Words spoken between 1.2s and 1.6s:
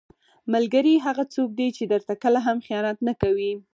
څوک